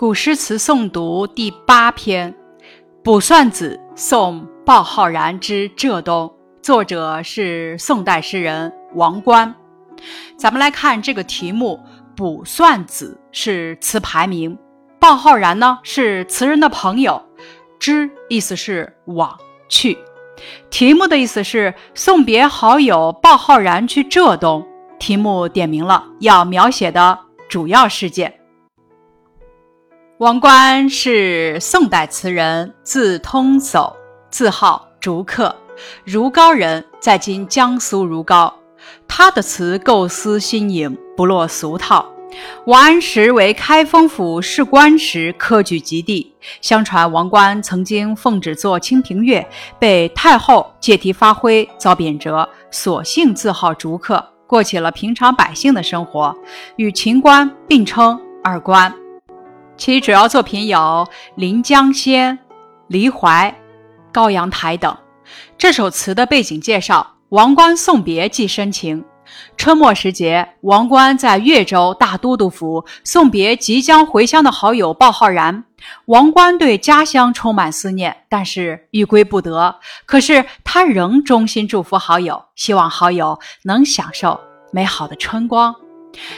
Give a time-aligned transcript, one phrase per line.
[0.00, 2.32] 古诗词诵读第八篇
[3.04, 6.26] 《卜算子·送鲍浩然之浙东》，
[6.62, 9.54] 作者是宋代诗人王观。
[10.38, 11.78] 咱们来看这个题目，
[12.16, 14.56] 《卜算子》是词牌名，
[14.98, 17.22] 鲍浩然呢是词人的朋友，
[17.78, 19.36] 之意思是往
[19.68, 19.98] 去。
[20.70, 24.66] 题目的意思是送别好友鲍浩然去浙东。
[24.98, 27.18] 题目点明了要描写的
[27.50, 28.39] 主要事件。
[30.20, 33.90] 王观是宋代词人，字通叟，
[34.30, 35.56] 字号竹客，
[36.04, 38.52] 如皋人，在今江苏如皋。
[39.08, 42.04] 他的词构思新颖，不落俗套。
[42.66, 46.30] 王安石为开封府侍官时，科举及第。
[46.60, 49.40] 相传王观曾经奉旨作《清平乐》，
[49.78, 56.36] 被太后借题发挥，遭贬谪，索性自号竹客，过起了平常百姓的生活，
[56.76, 58.94] 与秦观并称二官。
[59.80, 60.78] 其主要作品有
[61.36, 62.36] 《临江仙》
[62.88, 63.48] 《离怀》
[64.12, 64.94] 《高阳台》等。
[65.56, 69.02] 这首词的背景介绍：王观送别寄深情。
[69.56, 75.64] 春末时节，王观在越州大都督府送别即将回乡的好友鲍浩然。
[76.04, 79.74] 王观对家乡充满思念，但是欲归不得。
[80.04, 84.38] 可是他仍衷心祝福好友，希望好友能享受
[84.74, 85.74] 美好的春光。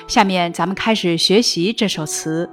[0.06, 2.48] 下面咱们开始学习这首词。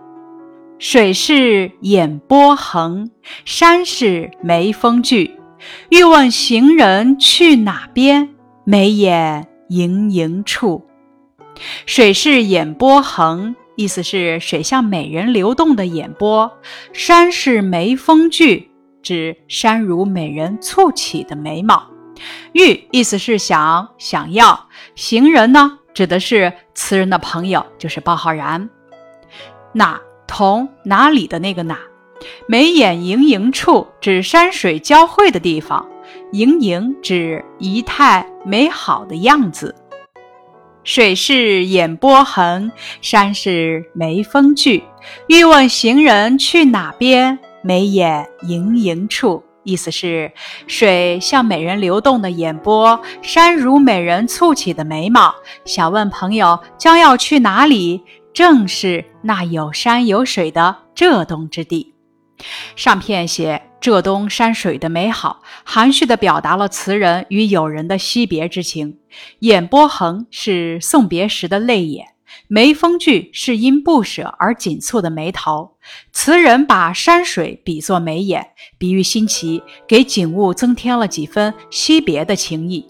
[0.79, 3.11] 水是眼波横，
[3.43, 5.37] 山是眉峰聚。
[5.89, 8.29] 欲问行人去哪边？
[8.63, 10.87] 眉眼盈盈处。
[11.85, 16.49] 水是眼波横，意思是水像美人流动的眼波；
[16.93, 18.71] 山是眉峰聚，
[19.03, 21.89] 指山如美人蹙起的眉毛。
[22.53, 24.69] 欲意思是想、想要。
[24.95, 28.69] 行人呢，指的是词人的朋友，就是鲍浩然。
[29.73, 29.99] 那？
[30.29, 31.79] 同哪里的那个哪，
[32.47, 35.89] 眉眼盈盈处指山水交汇的地方，
[36.31, 39.75] 盈盈指仪态美好的样子。
[40.83, 44.83] 水是眼波横，山是眉峰聚。
[45.27, 47.39] 欲问行人去哪边？
[47.63, 50.31] 眉眼盈盈处，意思是
[50.67, 55.33] 水像美人流动的眼波，山如美人蹙起的眉毛。
[55.65, 58.03] 想问朋友将要去哪里？
[58.31, 61.93] 正是那有山有水的浙东之地。
[62.75, 68.97] 上片写浙东山水的美好，含蓄地表达了词人与友人的惜别之情。
[69.39, 72.05] 眼波横是送别时的泪眼，
[72.47, 75.75] 眉峰聚是因不舍而紧蹙的眉头。
[76.13, 82.85] 词人把山水比作眉眼，比喻新奇，给景物增添了几分惜别的情意。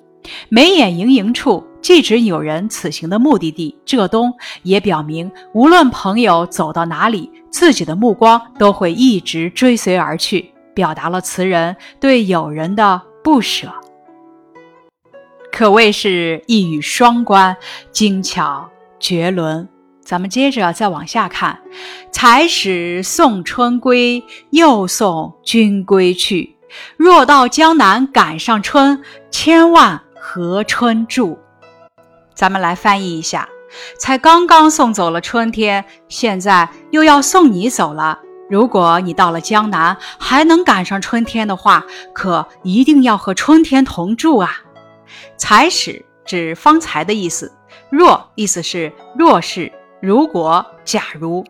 [0.49, 1.65] 眉眼盈盈处。
[1.81, 13.71] 既指友人此行的目的地浙东，也表明无论朋友走到哪里，自己的目光都会一直追随而去，表达了词人对友人的不舍，
[15.53, 17.55] 可谓是一语双关，
[17.93, 18.69] 精巧
[18.99, 19.67] 绝伦。
[20.03, 21.61] 咱们接着再往下看
[22.11, 26.57] ：“才始送春归，又送君归去。
[26.97, 31.39] 若到江南赶上春，千万和春住。”
[32.35, 33.49] 咱们来翻译一下：
[33.97, 38.19] 才刚刚送走了春天，现在又要送你走了。
[38.47, 44.51] 如果你到了江南还能赶上春天的话，可一定要和春天同住啊！
[45.35, 47.51] 才始指方才的意思，
[47.89, 51.43] 若意思是若是、如果、假如。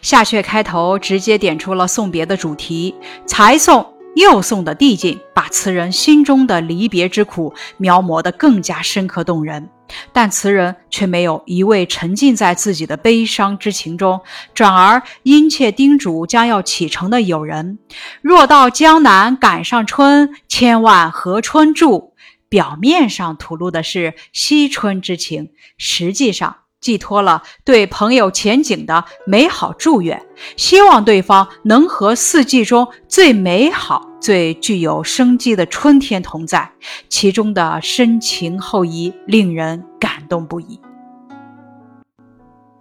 [0.00, 2.94] 下阙开头直接点出了送别的主题，
[3.26, 3.84] 才送
[4.16, 9.68] 又送的递进，把词人心中的离别之苦描摹得更加深刻动人。
[10.10, 14.20] 但词人却没有一味沉浸在自己的悲伤之情中，
[14.54, 17.78] 转而殷切叮嘱将要启程的友人
[18.22, 22.14] ：“若到江南赶上春，千万和春住。”
[22.48, 26.56] 表面上吐露的是惜春之情，实际上。
[26.86, 30.24] 寄托了对朋友前景的美好祝愿，
[30.56, 36.70] 希望对方能和四季中最美好、最具有生机的春天同在，
[37.08, 40.80] 其中的深情厚谊令人感动不已。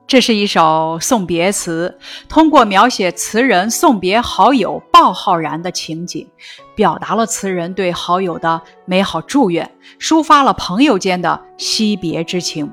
[0.06, 1.98] 这是一首送别词，
[2.30, 6.28] 通过描写词人送别好友鲍浩然的情景，
[6.75, 12.72] 表达了词人对好友的美好祝愿，抒发了朋友间的惜别之情。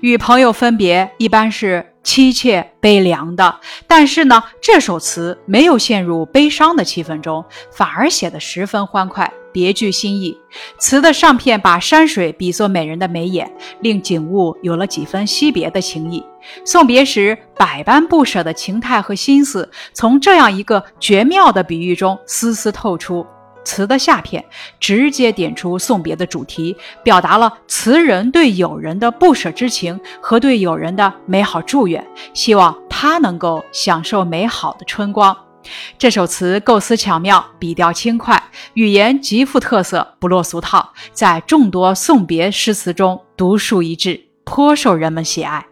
[0.00, 10.36] 与朋友分别一般是凄切悲凉的，但是呢，这首词没有陷入悲伤的气氛中，反而写得十分欢快，别具新意。
[10.78, 16.24] 词的上片把山水比作美人的眉眼，令景物有了几分惜别的情意。
[16.64, 23.26] 送别时百般不舍的情态和心思，从这样一个绝妙的比喻中丝丝透出。
[23.64, 24.44] 词的下片
[24.78, 35.36] 直接点出送别的主题，表达了词人对友人的不舍之情和对友人的美好祝愿，希望他能够享受美好的春光。
[35.98, 38.42] 这首词构思巧妙，笔调轻快，
[38.74, 45.69] 语言极富特色，不落俗套，在众多送别诗词中独树一帜，颇受人们喜爱。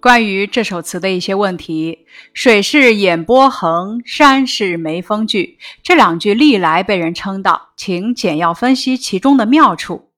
[0.00, 10.08] 关于这首词的一些问题：“水是眼波横，山是眉峰聚。”这两句历来被人称道，请简要分析其中的妙处。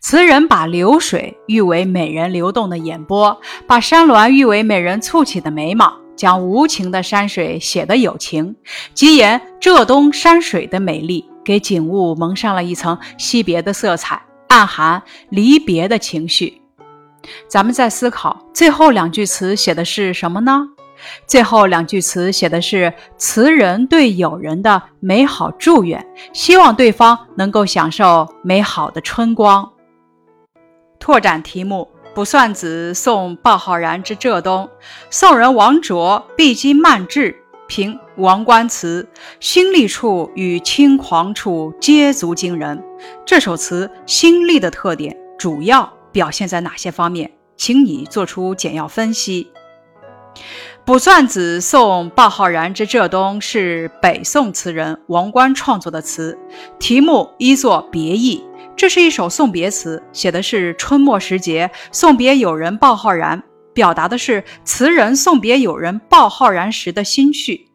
[0.00, 6.00] 词人把流水誉为美人流动的眼波，把山峦誉为美人蹙起的眉毛。
[6.16, 8.54] 将无情的山水写得有情，
[8.94, 16.63] 即言浙东山水的美丽，给景物蒙上了一层惜别的色彩，暗含离别的情绪。
[17.48, 20.68] 咱们再思考，最后两句词写的是什么呢？
[21.26, 29.70] 最后两句词写的是词人对友人的美好祝愿，希望对方能够享受美好的春光。
[30.98, 31.88] 拓展题目。
[32.14, 34.70] 卜算子送鲍浩然之浙东，
[35.10, 37.36] 宋人王卓必经漫志
[37.66, 39.08] 评王观词，
[39.40, 42.80] 新丽处与轻狂处皆足惊人。
[43.26, 47.32] 这首词新丽的特点主要表现在哪些方面？
[47.56, 49.48] 请你做出简要分析。
[50.84, 56.38] 卜算子送鲍浩然之浙东是北宋词人王观创作的词，
[56.78, 58.44] 题目依作别意。
[58.76, 67.70] 这是一首送别词，写的是春末时节送别友人鲍浩然，表达的是词人送别友人鲍浩然时的心绪。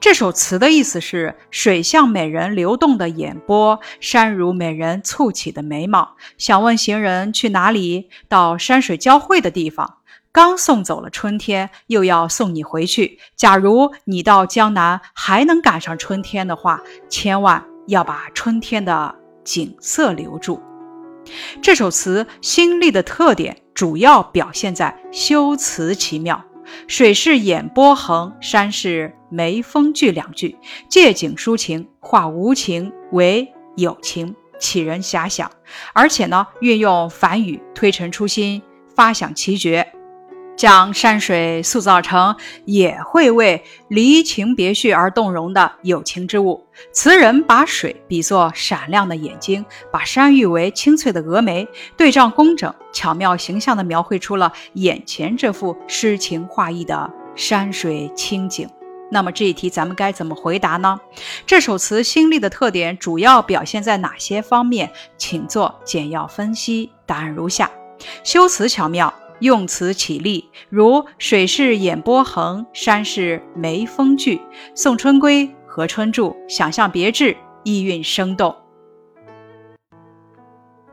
[0.00, 6.16] 这首词的意思是：水像美人流动的眼波，山如美人蹙起的眉毛。
[6.38, 8.08] 想问行人去哪里？
[8.28, 9.98] 到山水交汇的地方。
[10.32, 13.18] 刚送走了春天，又要送你回去。
[13.36, 19.14] 假如你到江南还能赶上春天的话，千万要把春天的。
[19.44, 20.58] 景色留住。
[21.60, 26.42] 这首词新丽的特点主要表现在修辞奇妙
[26.86, 30.56] ，“水是眼波横，山是眉峰聚”两句，
[30.88, 35.50] 借景抒情，化无情为有情，启人遐想。
[35.92, 38.62] 而且呢，运用反语，推陈出新，
[38.94, 39.86] 发想奇绝。
[40.56, 42.34] 将山水塑造成
[42.64, 46.64] 也会为离情别绪而动容的有情之物。
[46.92, 51.66] 词人把水比作闪亮的眼睛，把山誉为清脆的峨眉，
[51.96, 58.68] 对仗工整，巧妙形象地描绘出了眼前这幅诗情画意的山水清景。
[59.10, 60.98] 那么这一题咱们该怎么回答呢？
[61.46, 64.90] 这首词新丽的特点主要表现在哪些方面？
[65.16, 66.90] 请做简要分析。
[67.06, 67.70] 答案如下：
[68.24, 69.12] 修辞巧妙。
[69.44, 74.40] 用词起立，如“水是眼波横，山是眉峰聚
[74.74, 78.56] ”，“送春归，和春住”，想象别致，意蕴生动。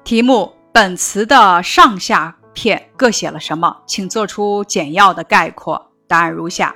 [0.04, 3.84] 题目：本词的上下片各写了什么？
[3.88, 5.94] 请做出简要的概括。
[6.06, 6.76] 答案如下：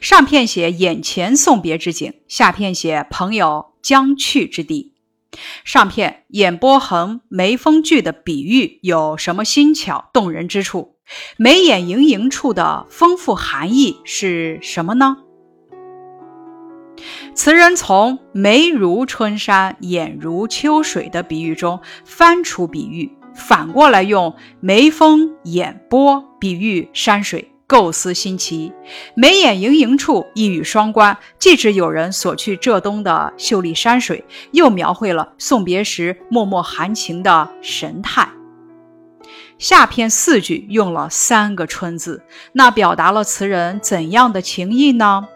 [0.00, 4.93] 上片写眼前送别之景，下片写朋友将去之地。
[5.64, 10.96] 上片眼波横，眉峰聚的比喻有什么新巧动人之处？
[11.36, 15.18] 眉眼盈盈处的丰富含义是什么呢？
[17.34, 27.53] 词人从眉如春山，眼如秋水的比喻中翻出比喻，反过来用眉峰眼波比喻山水。
[27.66, 28.72] 构思新奇，
[29.14, 38.28] 眉眼盈盈处一语双关，既指有人所去浙东的秀丽山水，又描绘了送别时脉脉含情的神态。
[39.58, 45.26] 下篇四句用了三个“春”字，那表达了词人怎样的情意呢？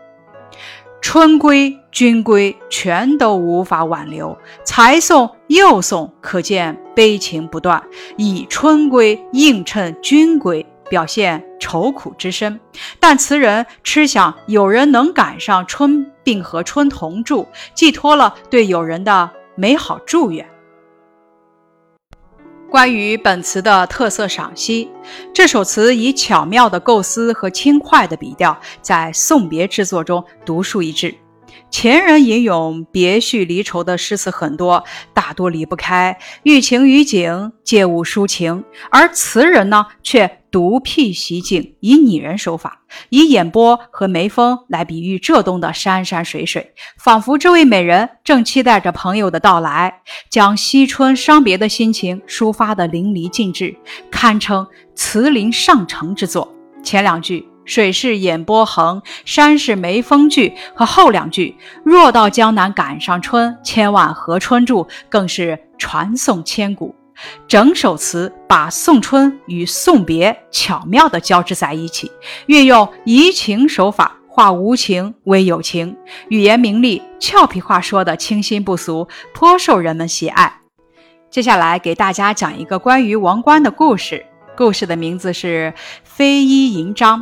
[1.00, 7.82] 春归君归，全都无法挽留，才送又送，可见悲情不断。
[8.16, 10.66] 以春归映衬君归。
[10.88, 12.58] 表现愁苦之深，
[12.98, 20.48] 但词人痴想有人能赶上春，并和春同住，寄托了对友人的美好祝愿。
[22.70, 24.90] 关于本词的特色赏析，
[25.32, 31.14] 这首词以巧妙的构思和轻快的笔调，在送别之作中独树一帜。
[31.70, 53.76] 前人吟咏别绪离愁的诗词很多，大多离不开寓情于景，借物抒情，而词人呢，却独辟蹊径，以拟人手法，以眼波和眉峰来比喻浙东的山山水水，仿佛这位美人正期待着朋友的到来，将惜春伤别的心情抒发得淋漓尽致，
[54.10, 56.54] 堪称词林上乘之作。
[56.82, 66.94] 前两句“水是眼波横，山是眉峰聚”和后两句“若到江南赶上春，千万和春住”更是传颂千古。
[67.46, 72.10] 整首词把送春与送别巧妙地交织在一起，
[72.46, 75.96] 运用移情手法，化无情为有情，
[76.28, 80.60] 语言明丽，俏皮话说的清新不俗，颇受人们喜爱。
[81.30, 84.24] 接下来给大家讲一个关于王冠的故事，
[84.56, 87.20] 故事的名字是《飞衣银章》。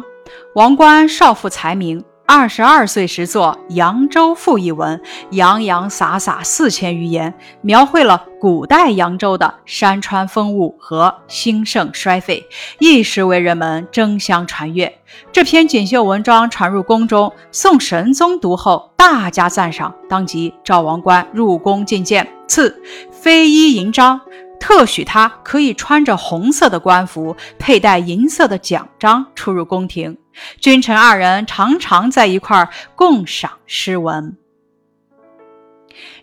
[0.55, 2.05] 王冠少负才名。
[2.29, 12.45] 二十二岁时作《扬州赋》一文，洋洋洒洒四千余言，描绘了古代扬州的山川风物和兴盛衰废，
[12.81, 14.99] 一时为人们争相传阅。
[15.31, 24.21] 这篇锦绣文章传入宫中，宋神宗读后大加赞赏，当即召王冠入宫觐见，赐飞衣银章。
[24.59, 30.19] 特许他可以穿着红色的官服，佩戴银色的奖章出入宫廷。
[30.61, 34.37] 君臣二人常常在一块儿共赏诗文。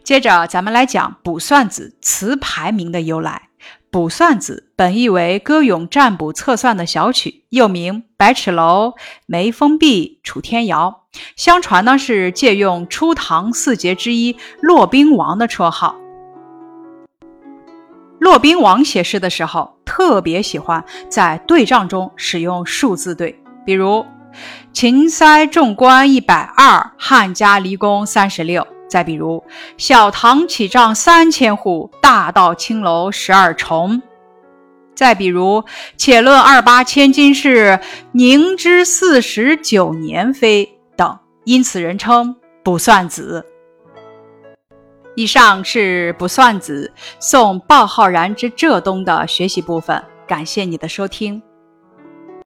[0.04, 3.50] 接着，咱们来讲卜算子词牌名的由来。
[3.90, 8.96] 卜算子本意为歌咏占卜测算的小曲，又名百尺楼、
[9.28, 11.04] 眉峰壁、楚天瑶。
[11.36, 16.03] 相传呢是借用初唐四杰之一骆宾王的绰号。
[18.24, 24.06] 骆宾王写诗的时候，特别喜欢在对仗中使用数字对，比如
[24.72, 28.66] “秦塞众官一百二，汉家离宫三十六”。
[28.88, 29.44] 再比如
[29.76, 34.02] “小堂起帐三千户，大道青楼十二重”。
[34.96, 35.66] 再比如
[35.98, 37.82] “且论二八千金事，
[38.14, 41.20] 宁知四十九年非”等。
[41.44, 43.46] 因此，人称卜算子。
[45.16, 51.42] 以上是卜算子送鲍浩然之浙东的学习部分，感谢你的收听。